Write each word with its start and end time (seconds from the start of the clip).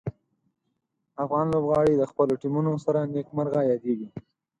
افغان 1.23 1.45
لوبغاړي 1.53 1.93
د 1.97 2.03
خپلو 2.11 2.33
ټیمونو 2.41 2.71
سره 2.85 2.99
نیک 3.13 3.27
مرغه 3.37 3.61
یادیږي. 3.71 4.07